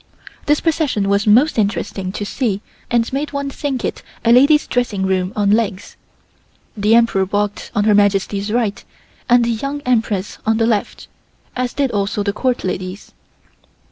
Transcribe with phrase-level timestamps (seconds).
[0.47, 5.05] This procession was most interesting to see and made one think it a lady's dressing
[5.05, 5.95] room on legs.
[6.75, 8.83] The Emperor walked on Her Majesty's right
[9.29, 11.07] and the Young Empress on the left,
[11.55, 13.11] as did also the Court ladies.